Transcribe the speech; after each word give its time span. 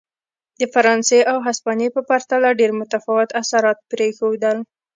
د 0.59 0.61
فرانسې 0.73 1.19
او 1.31 1.37
هسپانیې 1.47 1.89
په 1.95 2.01
پرتله 2.09 2.49
ډېر 2.59 2.71
متفاوت 2.79 3.29
اثرات 3.41 3.77
پرېښودل. 3.91 4.57